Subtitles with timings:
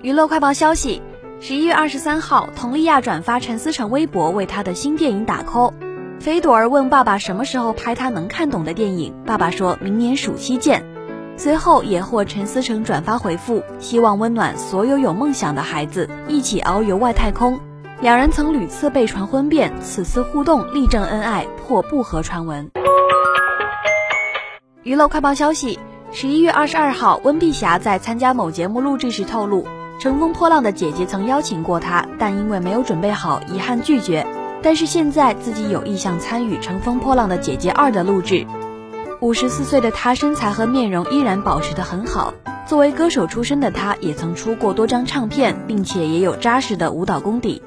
[0.00, 1.02] 娱乐快报消息：
[1.40, 5.72] 十一月二十三号，佟丽娅转发陈思诚微博为她的新电影打 call。
[6.20, 10.84] 菲朵儿问爸爸什么时候拍他能看懂的电影，爸爸说明年暑期见。
[11.36, 17.58] 随后也获陈思诚转发回复，希望温暖所有有梦想的孩子，一起遨游外太空。
[18.00, 22.70] 两人曾屡次被传婚变，此次互动力证恩爱，破不和传闻。
[24.84, 25.80] 娱乐快报消息：
[26.12, 29.66] 十一月二十二号，温碧霞在参加某节目录制时透露。
[29.98, 34.24] 乘风破浪的姐姐曾邀请过他，但因为没有准备好，遗憾拒绝。
[34.62, 38.46] 但是现在自己有意向参与《乘风破浪的姐姐二》的录制。
[39.20, 42.32] 五十四岁的他，身材和面容依然保持得很好。
[42.64, 47.60] 作为歌手出身的他，也曾出过多张唱片，并且也有扎实的舞蹈功底。